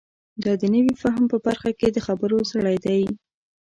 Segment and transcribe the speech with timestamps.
[0.43, 3.01] دا د نوي فهم په برخه کې د خبرو زړی دی.